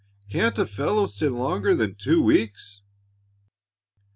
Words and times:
"Can't 0.31 0.57
a 0.57 0.65
fellow 0.65 1.05
stay 1.05 1.27
longer 1.29 1.75
than 1.75 1.93
two 1.93 2.23
weeks?" 2.23 2.81